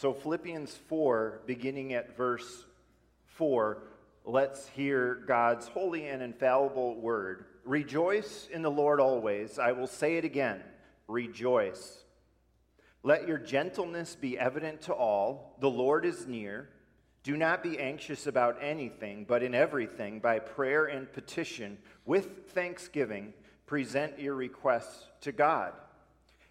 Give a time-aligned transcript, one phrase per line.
[0.00, 2.66] So, Philippians 4, beginning at verse
[3.34, 3.82] 4,
[4.24, 7.46] let's hear God's holy and infallible word.
[7.64, 9.58] Rejoice in the Lord always.
[9.58, 10.62] I will say it again
[11.08, 12.04] rejoice.
[13.02, 15.56] Let your gentleness be evident to all.
[15.58, 16.68] The Lord is near.
[17.24, 21.76] Do not be anxious about anything, but in everything, by prayer and petition,
[22.06, 23.34] with thanksgiving,
[23.66, 25.72] present your requests to God.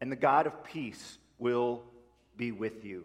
[0.00, 1.82] and the God of peace will
[2.36, 3.04] be with you.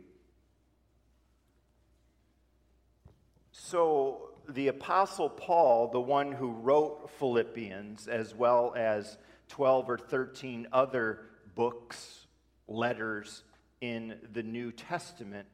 [3.52, 9.18] So, the Apostle Paul, the one who wrote Philippians, as well as
[9.50, 11.22] 12 or 13 other
[11.56, 12.26] books,
[12.68, 13.44] letters
[13.80, 15.48] in the New Testament,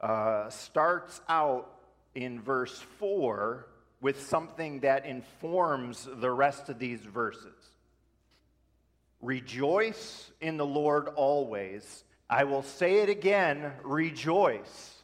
[0.00, 1.80] uh, starts out
[2.14, 3.66] in verse 4
[4.00, 7.75] with something that informs the rest of these verses.
[9.26, 12.04] Rejoice in the Lord always.
[12.30, 14.94] I will say it again rejoice.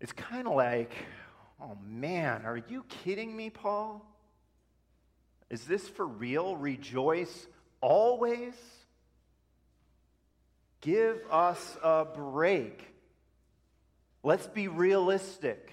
[0.00, 0.92] It's kind of like,
[1.62, 4.04] oh man, are you kidding me, Paul?
[5.48, 6.56] Is this for real?
[6.56, 7.46] Rejoice
[7.80, 8.54] always?
[10.80, 12.82] Give us a break.
[14.24, 15.70] Let's be realistic.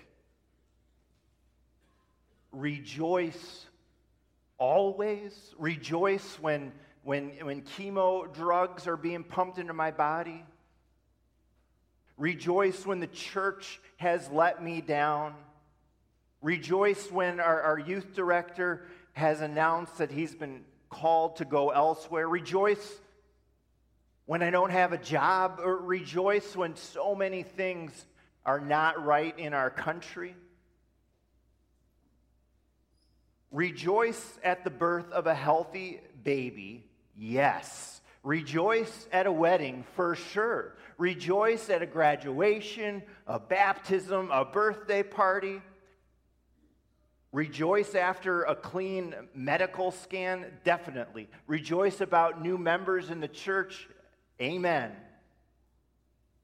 [2.52, 3.66] Rejoice
[4.58, 6.72] always rejoice when,
[7.04, 10.44] when, when chemo drugs are being pumped into my body.
[12.18, 15.34] Rejoice when the church has let me down.
[16.42, 22.28] Rejoice when our, our youth director has announced that he's been called to go elsewhere.
[22.28, 23.00] Rejoice
[24.26, 25.60] when I don't have a job.
[25.64, 28.06] Or rejoice when so many things
[28.46, 30.36] are not right in our country.
[33.54, 38.02] Rejoice at the birth of a healthy baby, yes.
[38.24, 40.76] Rejoice at a wedding, for sure.
[40.98, 45.62] Rejoice at a graduation, a baptism, a birthday party.
[47.32, 51.30] Rejoice after a clean medical scan, definitely.
[51.46, 53.88] Rejoice about new members in the church,
[54.42, 54.94] amen.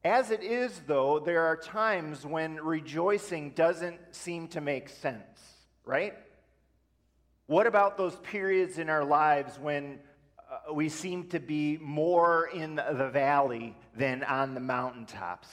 [0.04, 5.40] As it is, though, there are times when rejoicing doesn't seem to make sense,
[5.84, 6.14] right?
[7.50, 9.98] What about those periods in our lives when
[10.38, 15.48] uh, we seem to be more in the valley than on the mountaintops?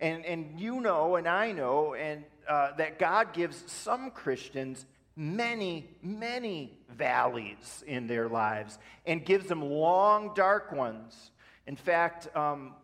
[0.00, 5.90] And, and you know, and I know, and uh, that God gives some Christians many,
[6.02, 11.32] many valleys in their lives and gives them long, dark ones.
[11.66, 12.76] In fact, um,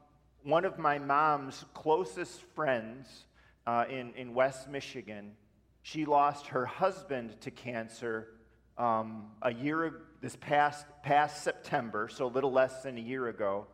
[0.42, 3.24] one of my mom's closest friends
[3.66, 5.32] uh, in, in West Michigan,
[5.80, 8.28] she lost her husband to cancer
[8.78, 13.66] um, a year, this past, past September, so a little less than a year ago.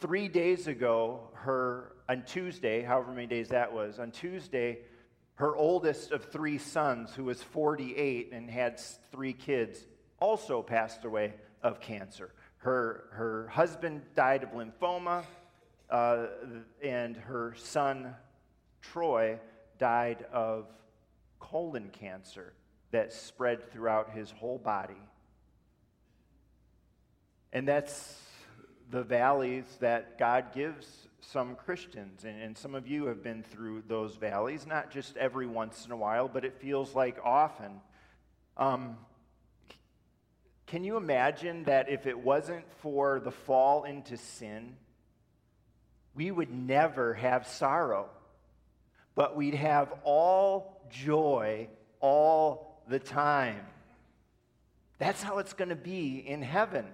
[0.00, 4.78] Three days ago, her, on Tuesday, however many days that was, on Tuesday,
[5.34, 8.80] her oldest of three sons, who was 48 and had
[9.10, 9.84] three kids,
[10.20, 12.32] also passed away of cancer.
[12.58, 15.24] Her, her husband died of lymphoma,
[15.90, 16.26] uh,
[16.82, 18.14] and her son,
[18.80, 19.38] Troy,
[19.78, 20.66] died of
[21.38, 22.54] colon cancer
[22.96, 24.96] that spread throughout his whole body.
[27.52, 28.18] And that's
[28.90, 30.86] the valleys that God gives
[31.20, 32.24] some Christians.
[32.24, 35.92] And, and, some of you have been through those valleys, not just every once in
[35.92, 37.82] a while, but it feels like often.
[38.56, 38.96] Um,
[40.66, 44.74] can you imagine that if it wasn't for the fall into sin,
[46.14, 48.08] we would never have sorrow,
[49.14, 51.68] but we'd have all joy,
[52.00, 53.60] all the time.
[54.98, 56.86] That's how it's going to be in heaven.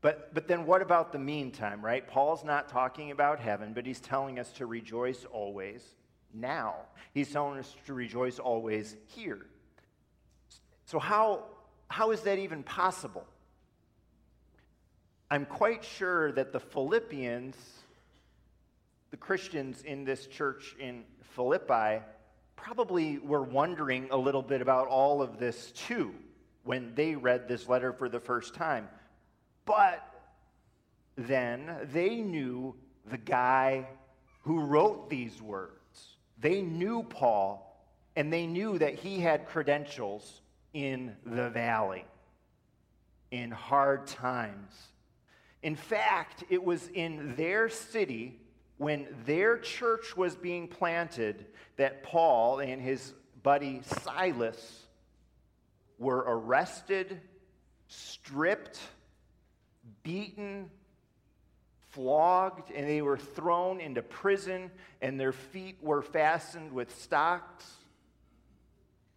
[0.00, 2.06] But, but then what about the meantime, right?
[2.06, 5.82] Paul's not talking about heaven, but he's telling us to rejoice always
[6.32, 6.74] now.
[7.12, 9.46] He's telling us to rejoice always here.
[10.84, 11.44] So, how,
[11.88, 13.26] how is that even possible?
[15.28, 17.56] I'm quite sure that the Philippians,
[19.10, 21.02] the Christians in this church in
[21.34, 22.04] Philippi,
[22.56, 26.14] probably were wondering a little bit about all of this too
[26.64, 28.88] when they read this letter for the first time.
[29.64, 30.02] But
[31.16, 32.74] then, they knew
[33.08, 33.86] the guy
[34.42, 36.16] who wrote these words.
[36.38, 37.80] They knew Paul,
[38.16, 40.42] and they knew that he had credentials
[40.74, 42.04] in the valley,
[43.30, 44.72] in hard times.
[45.62, 48.38] In fact, it was in their city
[48.78, 51.46] when their church was being planted
[51.76, 54.86] that Paul and his buddy Silas
[55.98, 57.20] were arrested,
[57.88, 58.78] stripped,
[60.02, 60.70] beaten,
[61.88, 64.70] flogged, and they were thrown into prison,
[65.00, 67.72] and their feet were fastened with stocks.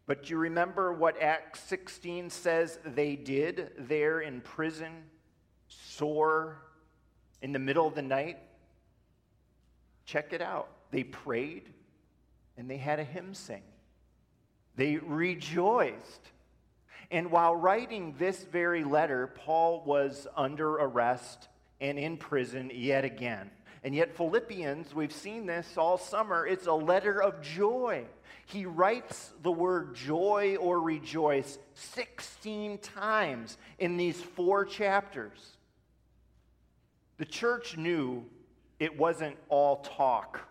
[0.06, 4.92] But you remember what Acts 16 says they did there in prison,
[5.68, 6.62] sore,
[7.42, 8.40] in the middle of the night?
[10.10, 10.70] Check it out.
[10.90, 11.70] They prayed
[12.58, 13.62] and they had a hymn sing.
[14.76, 16.32] They rejoiced.
[17.12, 21.48] And while writing this very letter, Paul was under arrest
[21.80, 23.52] and in prison yet again.
[23.84, 28.06] And yet, Philippians, we've seen this all summer, it's a letter of joy.
[28.48, 35.58] He writes the word joy or rejoice 16 times in these four chapters.
[37.18, 38.26] The church knew
[38.80, 40.42] it wasn't all talk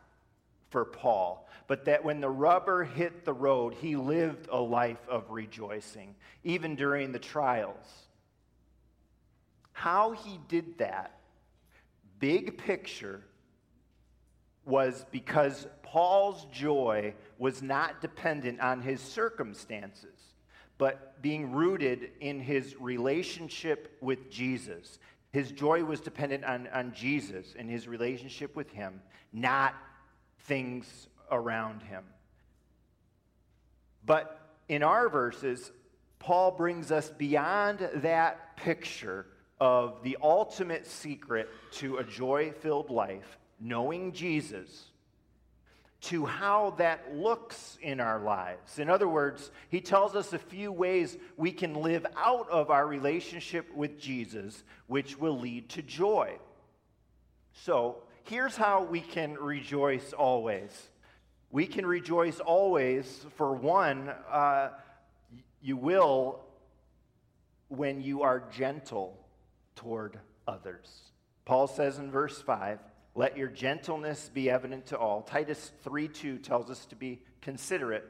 [0.71, 5.31] for Paul, but that when the rubber hit the road, he lived a life of
[5.31, 6.15] rejoicing,
[6.45, 7.87] even during the trials.
[9.73, 11.19] How he did that
[12.19, 13.23] big picture
[14.65, 20.19] was because Paul's joy was not dependent on his circumstances,
[20.77, 24.99] but being rooted in his relationship with Jesus.
[25.31, 29.03] His joy was dependent on, on Jesus and his relationship with him,
[29.33, 29.75] not
[30.41, 32.05] things around him.
[34.05, 35.71] But in our verses,
[36.19, 39.27] Paul brings us beyond that picture
[39.61, 44.88] of the ultimate secret to a joy filled life, knowing Jesus,
[46.01, 48.79] to how that looks in our lives.
[48.79, 52.87] In other words, he tells us a few ways we can live out of our
[52.87, 56.39] relationship with Jesus, which will lead to joy.
[57.53, 60.71] So, here's how we can rejoice always.
[61.51, 64.71] We can rejoice always, for one, uh,
[65.61, 66.41] you will
[67.69, 69.19] when you are gentle
[69.75, 70.89] toward others.
[71.45, 72.79] Paul says in verse 5,
[73.19, 75.23] let your gentleness be evident to all.
[75.23, 78.05] Titus 3 2 tells us to be considerate.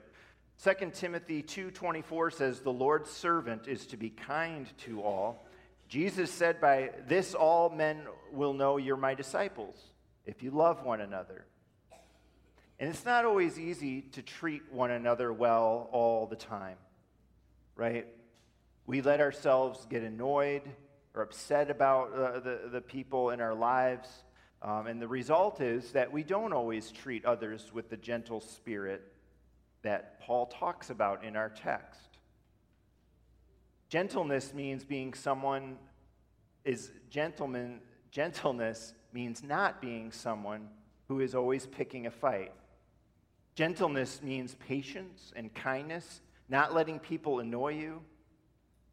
[0.63, 5.47] 2 Timothy 2:24 says the Lord's servant is to be kind to all.
[5.89, 9.83] Jesus said by this all men will know you're my disciples
[10.27, 11.47] if you love one another.
[12.79, 16.77] And it's not always easy to treat one another well all the time.
[17.77, 18.07] Right?
[18.85, 20.69] We let ourselves get annoyed
[21.15, 24.07] or upset about uh, the, the people in our lives.
[24.61, 29.13] Um, and the result is that we don't always treat others with the gentle spirit
[29.83, 32.19] that Paul talks about in our text.
[33.89, 35.79] Gentleness means being someone
[36.65, 40.69] is gentleman gentleness means not being someone
[41.09, 42.53] who is always picking a fight.
[43.55, 48.03] Gentleness means patience and kindness, not letting people annoy you.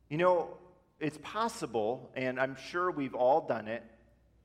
[0.09, 0.57] You know,
[0.99, 3.83] it's possible, and I'm sure we've all done it,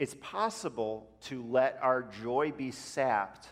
[0.01, 3.47] it's possible to let our joy be sapped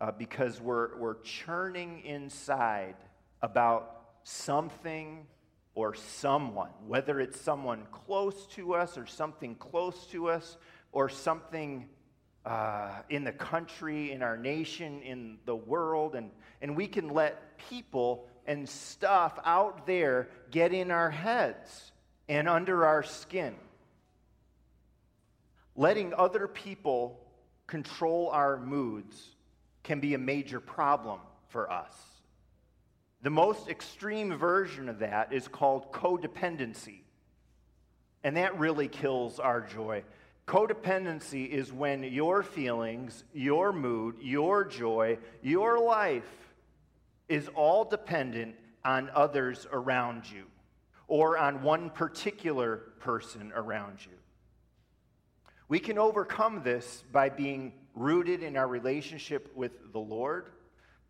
[0.00, 2.94] uh, because we're, we're churning inside
[3.42, 5.26] about something
[5.74, 10.58] or someone, whether it's someone close to us or something close to us
[10.92, 11.88] or something
[12.46, 16.14] uh, in the country, in our nation, in the world.
[16.14, 16.30] And,
[16.62, 21.90] and we can let people and stuff out there get in our heads
[22.28, 23.56] and under our skin.
[25.80, 27.18] Letting other people
[27.66, 29.30] control our moods
[29.82, 31.96] can be a major problem for us.
[33.22, 36.98] The most extreme version of that is called codependency.
[38.22, 40.04] And that really kills our joy.
[40.46, 46.52] Codependency is when your feelings, your mood, your joy, your life
[47.26, 50.44] is all dependent on others around you
[51.08, 54.19] or on one particular person around you.
[55.70, 60.50] We can overcome this by being rooted in our relationship with the Lord.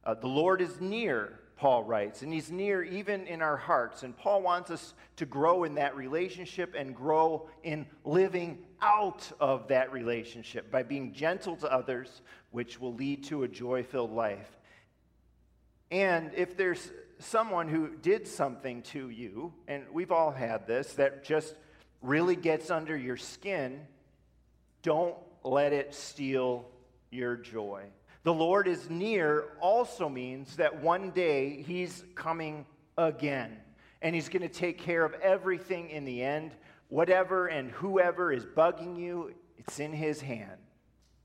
[0.05, 4.03] Uh, the Lord is near, Paul writes, and He's near even in our hearts.
[4.03, 9.67] And Paul wants us to grow in that relationship and grow in living out of
[9.69, 14.59] that relationship by being gentle to others, which will lead to a joy filled life.
[15.91, 21.25] And if there's someone who did something to you, and we've all had this, that
[21.25, 21.55] just
[22.03, 23.87] really gets under your skin,
[24.83, 26.67] don't let it steal
[27.11, 27.85] your joy.
[28.23, 32.67] The Lord is near also means that one day He's coming
[32.99, 33.57] again.
[34.03, 36.53] And He's going to take care of everything in the end.
[36.89, 40.59] Whatever and whoever is bugging you, it's in His hand.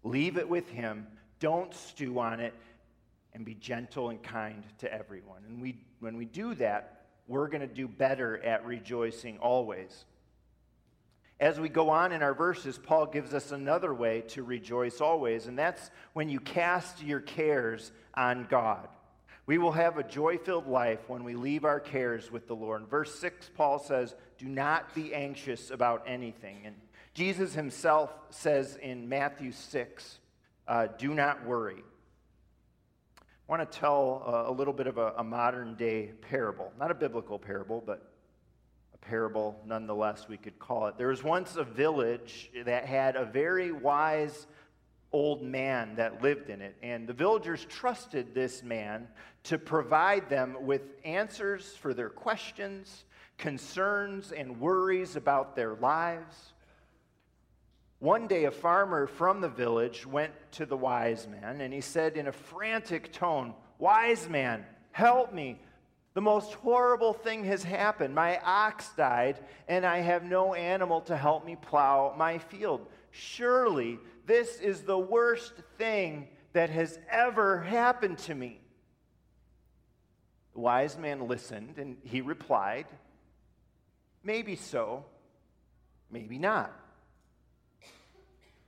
[0.03, 1.07] Leave it with Him.
[1.39, 2.53] Don't stew on it.
[3.33, 5.41] And be gentle and kind to everyone.
[5.45, 10.05] And we, when we do that, we're going to do better at rejoicing always.
[11.39, 15.47] As we go on in our verses, Paul gives us another way to rejoice always,
[15.47, 18.87] and that's when you cast your cares on God.
[19.45, 22.81] We will have a joy filled life when we leave our cares with the Lord.
[22.81, 26.61] In verse 6, Paul says, Do not be anxious about anything.
[26.65, 26.75] And
[27.13, 30.19] Jesus himself says in Matthew 6,
[30.67, 31.83] uh, Do not worry.
[33.19, 36.71] I want to tell a, a little bit of a, a modern day parable.
[36.79, 38.14] Not a biblical parable, but
[39.01, 40.97] parable, nonetheless, we could call it.
[40.97, 44.47] There was once a village that had a very wise
[45.11, 49.07] old man that lived in it, and the villagers trusted this man
[49.43, 53.05] to provide them with answers for their questions,
[53.37, 56.53] concerns, and worries about their lives.
[57.99, 62.17] One day, a farmer from the village went to the wise man and he said
[62.17, 65.59] in a frantic tone, Wise man, help me.
[66.15, 68.15] The most horrible thing has happened.
[68.15, 72.87] My ox died, and I have no animal to help me plow my field.
[73.11, 78.61] Surely this is the worst thing that has ever happened to me.
[80.53, 82.85] The wise man listened, and he replied,
[84.23, 85.03] Maybe so,
[86.09, 86.73] maybe not.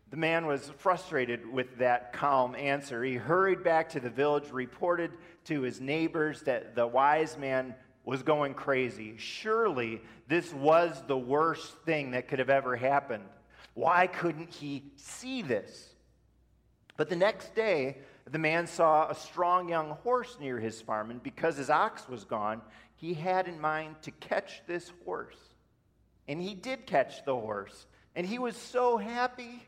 [0.09, 3.03] The man was frustrated with that calm answer.
[3.03, 5.11] He hurried back to the village, reported
[5.47, 7.75] to his neighbors that the wise man
[8.05, 9.15] was going crazy.
[9.17, 13.25] Surely this was the worst thing that could have ever happened.
[13.73, 15.93] Why couldn't he see this?
[16.95, 17.97] But the next day,
[18.29, 22.23] the man saw a strong young horse near his farm, and because his ox was
[22.23, 22.61] gone,
[22.95, 25.37] he had in mind to catch this horse.
[26.27, 27.85] And he did catch the horse,
[28.15, 29.67] and he was so happy.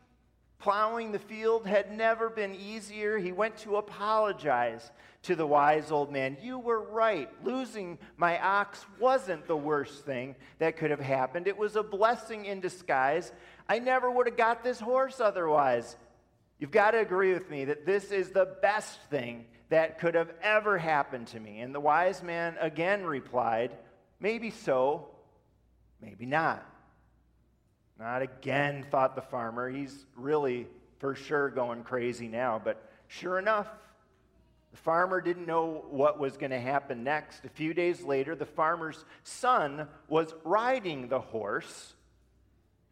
[0.58, 3.16] Plowing the field had never been easier.
[3.16, 4.90] He went to apologize
[5.22, 6.38] to the wise old man.
[6.40, 7.28] You were right.
[7.44, 11.46] Losing my ox wasn't the worst thing that could have happened.
[11.46, 13.32] It was a blessing in disguise.
[13.68, 15.96] I never would have got this horse otherwise.
[16.58, 20.30] You've got to agree with me that this is the best thing that could have
[20.42, 21.60] ever happened to me.
[21.60, 23.76] And the wise man again replied,
[24.20, 25.08] Maybe so,
[26.02, 26.66] maybe not.
[27.98, 29.70] Not again, thought the farmer.
[29.70, 30.66] He's really
[30.98, 32.60] for sure going crazy now.
[32.62, 33.68] But sure enough,
[34.70, 37.44] the farmer didn't know what was going to happen next.
[37.44, 41.94] A few days later, the farmer's son was riding the horse.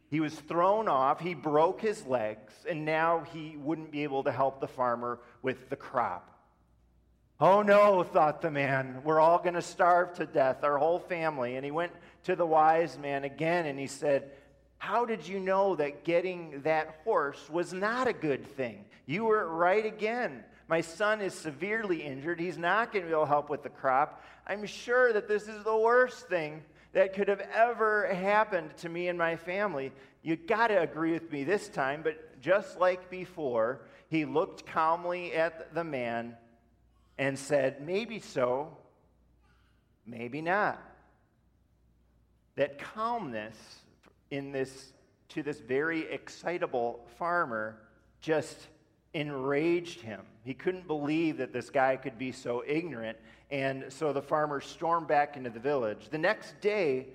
[0.09, 4.31] He was thrown off, he broke his legs, and now he wouldn't be able to
[4.31, 6.25] help the farmer with the crop.
[7.39, 11.55] Oh no, thought the man, we're all going to starve to death, our whole family.
[11.55, 11.93] And he went
[12.23, 14.31] to the wise man again and he said,
[14.79, 18.85] how did you know that getting that horse was not a good thing?
[19.05, 20.43] You were right again.
[20.69, 22.39] My son is severely injured.
[22.39, 24.23] He's not going to be able to help with the crop.
[24.45, 26.61] I'm sure that this is the worst thing
[26.93, 29.91] that could have ever happened to me and my family.
[30.21, 35.33] You got to agree with me this time, but just like before, he looked calmly
[35.33, 36.37] at the man
[37.17, 38.77] and said, Maybe so,
[40.05, 40.79] maybe not.
[42.57, 43.57] That calmness
[44.29, 44.93] in this
[45.29, 47.79] to this very excitable farmer
[48.21, 48.67] just
[49.13, 50.21] enraged him.
[50.43, 53.17] He couldn't believe that this guy could be so ignorant.
[53.51, 56.09] And so the farmer stormed back into the village.
[56.09, 57.07] The next day,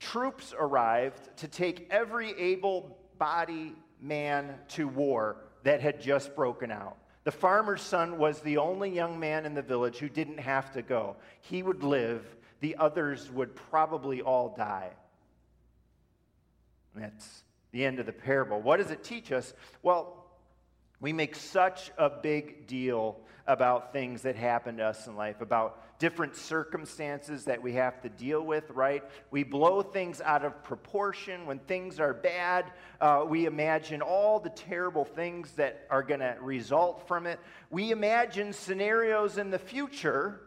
[0.00, 6.96] troops arrived to take every able bodied man to war that had just broken out.
[7.24, 10.82] The farmer's son was the only young man in the village who didn't have to
[10.82, 11.16] go.
[11.40, 12.22] He would live,
[12.60, 14.90] the others would probably all die.
[16.94, 18.60] That's the end of the parable.
[18.60, 19.54] What does it teach us?
[19.82, 20.23] Well,
[21.00, 25.98] we make such a big deal about things that happen to us in life, about
[25.98, 29.02] different circumstances that we have to deal with, right?
[29.30, 31.46] We blow things out of proportion.
[31.46, 36.36] When things are bad, uh, we imagine all the terrible things that are going to
[36.40, 37.38] result from it.
[37.70, 40.40] We imagine scenarios in the future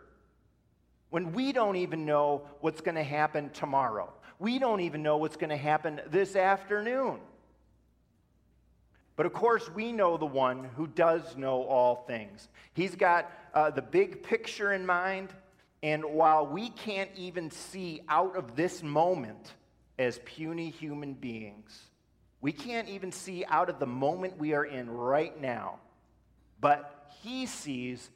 [1.10, 4.12] when we don't even know what's going to happen tomorrow.
[4.39, 7.20] We don't even know what's going to happen this afternoon.
[9.18, 12.48] But of course, we know the one who does know all things.
[12.74, 15.34] He's got uh, the big picture in mind,
[15.84, 19.56] and while we can't even see out of this moment
[19.98, 21.82] as puny human beings,
[22.42, 25.80] We can't even see out of the moment we are in right now.
[26.62, 28.10] But He sees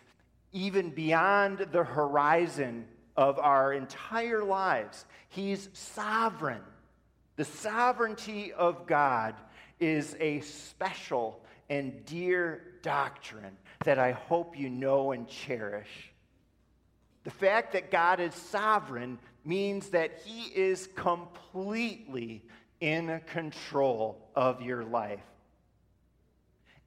[0.51, 2.86] even beyond the horizon
[3.17, 5.05] of our entire lives.
[5.29, 6.62] He's sovereign.
[7.36, 9.36] The sovereignty of God
[9.81, 16.11] is a special and dear doctrine that I hope you know and cherish.
[17.23, 22.43] The fact that God is sovereign means that He is completely
[22.79, 25.19] in control of your life.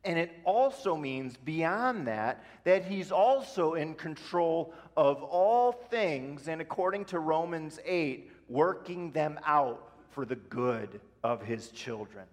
[0.05, 6.61] And it also means, beyond that, that He's also in control of all things, and
[6.61, 12.27] according to Romans 8, working them out for the good of His children.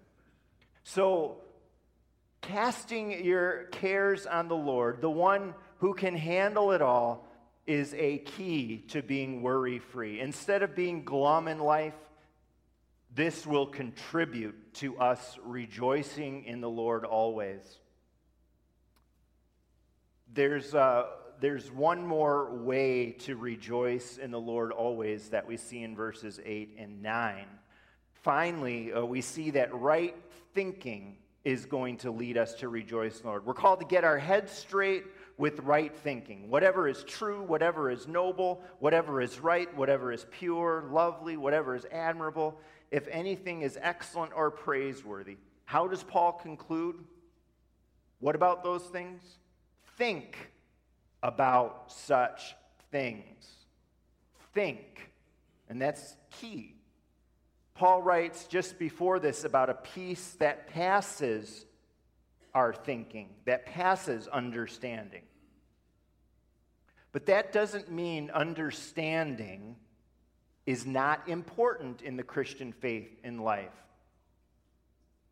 [0.84, 1.38] So,
[2.40, 7.28] casting your cares on the Lord, the one who can handle it all,
[7.66, 10.20] is a key to being worry free.
[10.20, 11.94] Instead of being glum in life,
[13.14, 17.60] this will contribute to us rejoicing in the Lord always.
[20.32, 21.06] There's, uh,
[21.40, 26.40] there's one more way to rejoice in the Lord always that we see in verses
[26.42, 27.44] 8 and 9.
[28.22, 30.16] Finally, uh, we see that right
[30.54, 33.44] thinking is going to lead us to rejoice Lord.
[33.44, 35.04] We're called to get our heads straight
[35.38, 36.48] with right thinking.
[36.48, 41.84] Whatever is true, whatever is noble, whatever is right, whatever is pure, lovely, whatever is
[41.90, 42.60] admirable,
[42.92, 45.36] if anything is excellent or praiseworthy.
[45.64, 46.96] How does Paul conclude?
[48.20, 49.22] What about those things?
[49.96, 50.52] Think
[51.24, 52.54] about such
[52.92, 53.48] things.
[54.54, 55.10] Think.
[55.68, 56.76] And that's key.
[57.82, 61.66] Paul writes just before this about a peace that passes
[62.54, 65.22] our thinking, that passes understanding.
[67.10, 69.74] But that doesn't mean understanding
[70.64, 73.74] is not important in the Christian faith in life.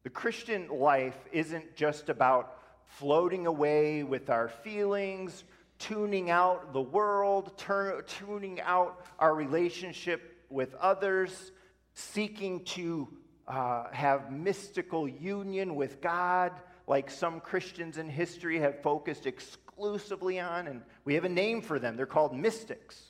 [0.02, 2.58] The Christian life isn't just about
[2.98, 5.44] floating away with our feelings,
[5.78, 11.52] tuning out the world, turn, tuning out our relationship with others,
[12.00, 13.08] seeking to
[13.46, 16.52] uh, have mystical union with God,
[16.86, 21.78] like some Christians in history have focused exclusively on, and we have a name for
[21.78, 21.96] them.
[21.96, 23.00] They're called mystics.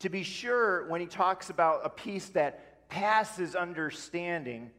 [0.00, 4.70] To be sure, when he talks about a peace that passes understanding,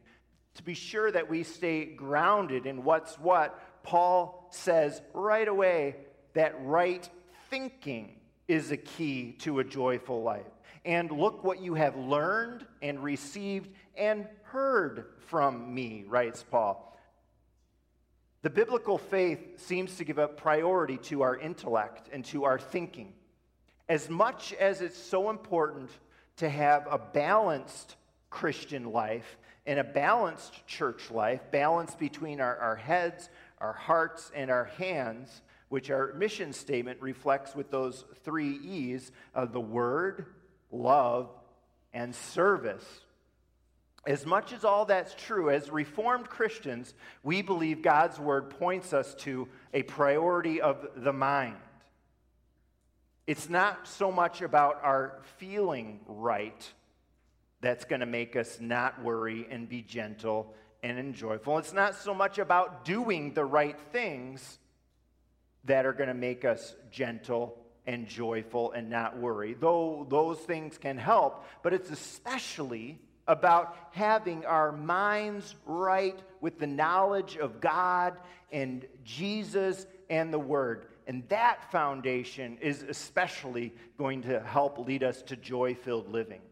[0.54, 5.96] to be sure that we stay grounded in what's what, Paul says right away
[6.34, 7.08] that right
[7.50, 10.46] thinking is a key to a joyful life.
[10.88, 16.98] And look what you have learned and received and heard from me, writes Paul.
[18.40, 23.12] The biblical faith seems to give a priority to our intellect and to our thinking.
[23.86, 25.90] As much as it's so important
[26.38, 27.96] to have a balanced
[28.30, 34.50] Christian life and a balanced church life, balance between our, our heads, our hearts, and
[34.50, 40.24] our hands, which our mission statement reflects with those three E's of the Word,
[40.70, 41.30] love,
[41.92, 42.84] and service.
[44.06, 49.14] As much as all that's true, as Reformed Christians, we believe God's Word points us
[49.16, 51.56] to a priority of the mind.
[53.26, 56.72] It's not so much about our feeling right
[57.60, 61.58] that's going to make us not worry and be gentle and joyful.
[61.58, 64.58] It's not so much about doing the right things
[65.64, 70.76] that are going to make us gentle and joyful and not worry, though those things
[70.76, 78.18] can help, but it's especially about having our minds right with the knowledge of God
[78.52, 80.84] and Jesus and the Word.
[81.06, 86.42] And that foundation is especially going to help lead us to joy filled living.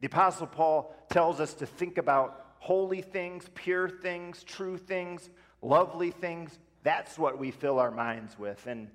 [0.00, 5.30] The Apostle Paul tells us to think about holy things, pure things, true things,
[5.62, 6.58] lovely things.
[6.82, 8.66] That's what we fill our minds with.
[8.66, 8.88] And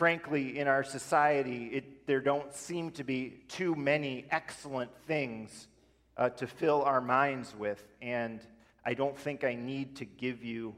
[0.00, 5.68] frankly, in our society, it, there don't seem to be too many excellent things
[6.16, 7.84] uh, to fill our minds with.
[8.00, 8.40] And
[8.82, 10.74] I don't think I need to give you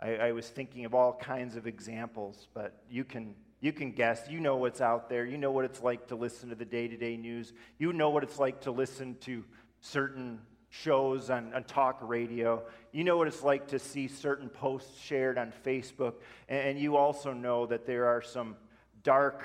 [0.00, 4.28] I, I was thinking of all kinds of examples, but you can you can guess.
[4.28, 5.24] You know what's out there.
[5.24, 7.52] You know what it's like to listen to the day to day news.
[7.78, 9.44] You know what it's like to listen to
[9.80, 10.40] certain
[10.82, 12.62] shows on, on, talk radio.
[12.92, 16.14] You know what it's like to see certain posts shared on Facebook.
[16.48, 18.56] And, and you also know that there are some
[19.02, 19.42] dark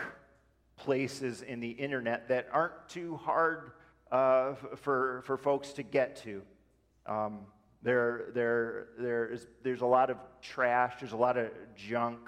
[0.78, 3.72] places in the internet that aren't too hard
[4.12, 6.42] uh, for, for folks to get to.
[7.06, 7.40] Um,
[7.84, 12.20] there, there, there is, there's a lot of trash, there's a lot of junk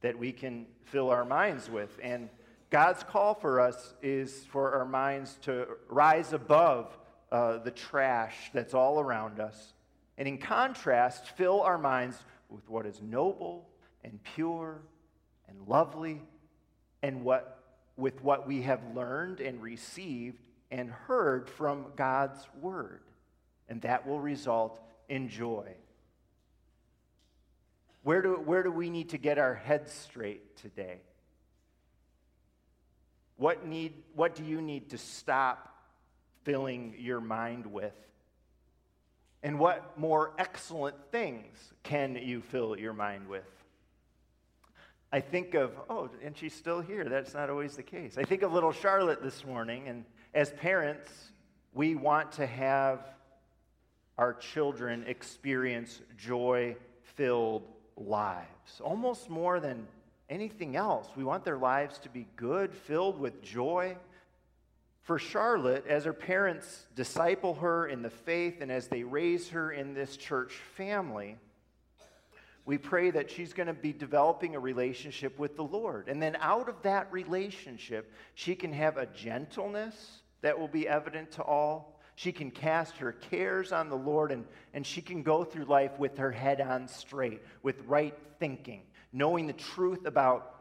[0.00, 1.98] that we can fill our minds with.
[2.02, 2.28] And
[2.70, 6.96] God's call for us is for our minds to rise above
[7.30, 9.74] uh, the trash that's all around us.
[10.16, 12.16] And in contrast, fill our minds
[12.48, 13.68] with what is noble
[14.02, 14.80] and pure
[15.48, 16.22] and lovely
[17.02, 17.62] and what,
[17.96, 23.02] with what we have learned and received and heard from God's word.
[23.68, 25.68] And that will result in joy.
[28.02, 31.00] Where do, where do we need to get our heads straight today?
[33.36, 35.77] What, need, what do you need to stop
[36.48, 37.92] filling your mind with?
[39.42, 43.44] And what more excellent things can you fill your mind with?
[45.12, 47.04] I think of, oh, and she's still here.
[47.04, 48.16] That's not always the case.
[48.16, 51.10] I think of little Charlotte this morning, and as parents,
[51.74, 53.00] we want to have
[54.16, 56.76] our children experience joy
[57.14, 59.86] filled lives, almost more than
[60.30, 61.08] anything else.
[61.14, 63.98] We want their lives to be good, filled with joy.
[65.08, 69.72] For Charlotte, as her parents disciple her in the faith and as they raise her
[69.72, 71.38] in this church family,
[72.66, 76.10] we pray that she's going to be developing a relationship with the Lord.
[76.10, 81.30] And then out of that relationship, she can have a gentleness that will be evident
[81.32, 81.98] to all.
[82.14, 84.44] She can cast her cares on the Lord and,
[84.74, 88.82] and she can go through life with her head on straight, with right thinking,
[89.14, 90.54] knowing the truth about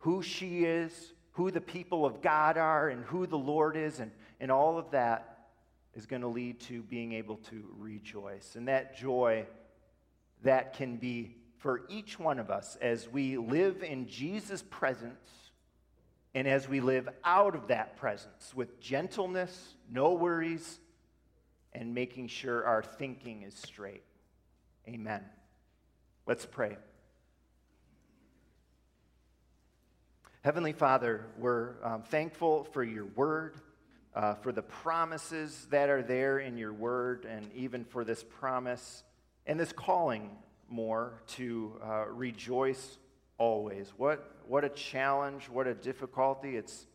[0.00, 4.10] who she is, who the people of God are, and who the Lord is, and,
[4.40, 5.48] and all of that
[5.94, 8.56] is going to lead to being able to rejoice.
[8.56, 9.44] And that joy
[10.44, 15.28] that can be for each one of us as we live in Jesus' presence
[16.34, 20.80] and as we live out of that presence with gentleness, no worries,
[21.74, 24.04] and making sure our thinking is straight.
[24.88, 25.22] Amen.
[26.26, 26.78] Let's pray.
[30.46, 33.56] Heavenly Father, we're um, thankful for your word,
[34.14, 39.02] uh, for the promises that are there in your word, and even for this promise
[39.44, 40.30] and this calling
[40.68, 42.96] more to uh, rejoice
[43.38, 43.92] always.
[43.96, 46.56] What, what a challenge, what a difficulty.
[46.56, 46.86] It's,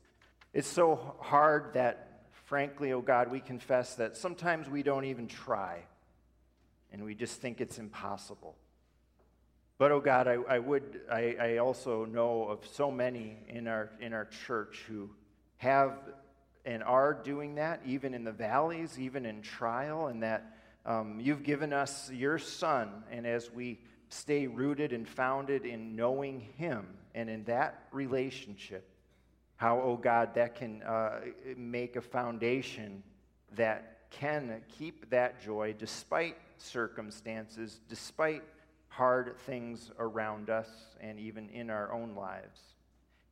[0.53, 5.79] it's so hard that, frankly, oh God, we confess that sometimes we don't even try,
[6.93, 8.55] and we just think it's impossible.
[9.81, 13.89] But oh God, I, I would I, I also know of so many in our
[13.99, 15.09] in our church who
[15.57, 15.97] have
[16.65, 21.41] and are doing that, even in the valleys, even in trial, and that um, you've
[21.41, 27.27] given us your Son, and as we stay rooted and founded in knowing Him and
[27.27, 28.87] in that relationship,
[29.55, 31.21] how, oh God, that can uh,
[31.57, 33.01] make a foundation
[33.55, 38.43] that can keep that joy despite circumstances, despite
[38.91, 40.67] hard things around us
[40.99, 42.59] and even in our own lives.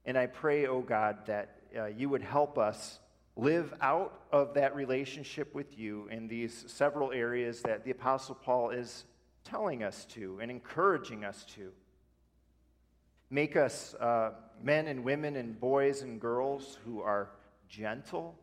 [0.05, 2.99] And I pray, oh God, that uh, you would help us
[3.35, 8.69] live out of that relationship with you in these several areas that the Apostle Paul
[8.69, 9.03] is
[9.43, 11.71] telling us to and encouraging us to.
[13.29, 14.31] Make us uh,
[14.63, 17.31] men and women and boys and girls who are
[17.67, 18.39] gentle.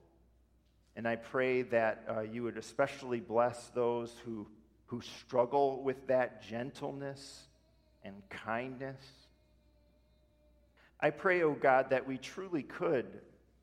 [0.96, 4.46] And I pray that uh, you would especially bless those who
[4.86, 7.46] who struggle with that gentleness
[8.04, 9.02] and kindness.
[11.00, 13.06] I pray, O oh God, that we truly could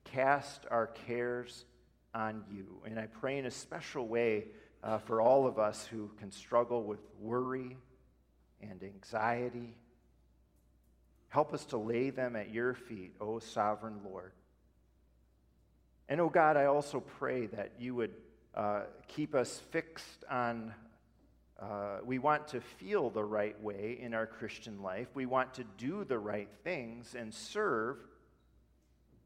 [0.04, 1.66] cast our cares
[2.14, 2.82] on you.
[2.86, 4.46] And I pray in a special way
[4.84, 7.78] uh, for all of us who can struggle with worry
[8.62, 9.76] and anxiety.
[11.30, 14.34] Help us to lay them at your feet, O sovereign Lord.
[16.10, 18.14] And, O oh God, I also pray that you would
[18.54, 20.74] uh, keep us fixed on
[21.64, 25.08] uh, we want to feel the right way in our Christian life.
[25.14, 27.98] We want to do the right things and serve.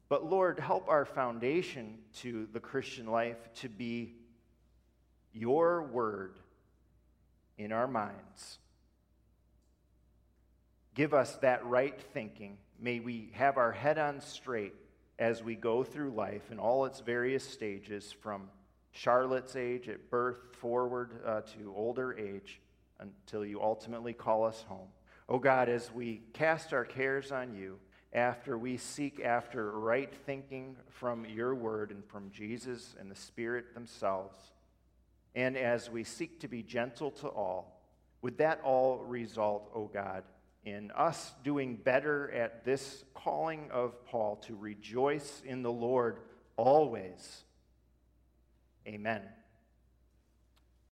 [0.08, 4.14] But Lord, help our foundation to the Christian life to be
[5.32, 6.38] your word
[7.56, 8.58] in our minds.
[10.94, 12.58] Give us that right thinking.
[12.78, 14.74] May we have our head on straight
[15.18, 18.48] as we go through life in all its various stages from
[18.92, 22.60] Charlotte's age at birth forward uh, to older age
[23.00, 24.88] until you ultimately call us home.
[25.28, 27.78] Oh God, as we cast our cares on you,
[28.12, 33.74] after we seek after right thinking from your word and from Jesus and the Spirit
[33.74, 34.38] themselves,
[35.34, 37.82] and as we seek to be gentle to all,
[38.22, 40.24] would that all result, O oh God,
[40.64, 46.20] in us doing better at this calling of Paul to rejoice in the Lord
[46.56, 47.44] always?
[48.88, 49.37] Amen.